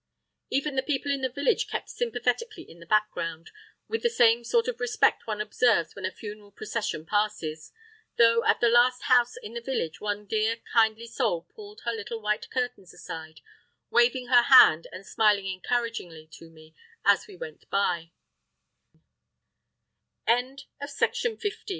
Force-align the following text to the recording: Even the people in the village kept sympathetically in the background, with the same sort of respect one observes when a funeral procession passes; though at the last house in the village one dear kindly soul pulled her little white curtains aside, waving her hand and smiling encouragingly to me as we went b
Even 0.49 0.75
the 0.75 0.81
people 0.81 1.11
in 1.11 1.21
the 1.21 1.29
village 1.29 1.67
kept 1.67 1.87
sympathetically 1.87 2.63
in 2.67 2.79
the 2.79 2.87
background, 2.87 3.51
with 3.87 4.01
the 4.01 4.09
same 4.09 4.43
sort 4.43 4.67
of 4.67 4.79
respect 4.79 5.27
one 5.27 5.39
observes 5.39 5.93
when 5.93 6.07
a 6.07 6.11
funeral 6.11 6.49
procession 6.51 7.05
passes; 7.05 7.71
though 8.17 8.43
at 8.45 8.59
the 8.61 8.67
last 8.67 9.03
house 9.03 9.35
in 9.43 9.53
the 9.53 9.61
village 9.61 10.01
one 10.01 10.25
dear 10.25 10.57
kindly 10.73 11.05
soul 11.05 11.43
pulled 11.53 11.81
her 11.81 11.93
little 11.93 12.19
white 12.19 12.49
curtains 12.49 12.95
aside, 12.95 13.41
waving 13.91 14.25
her 14.29 14.41
hand 14.45 14.87
and 14.91 15.05
smiling 15.05 15.45
encouragingly 15.45 16.25
to 16.31 16.49
me 16.49 16.73
as 17.05 17.27
we 17.27 17.35
went 17.35 17.65
b 17.69 18.11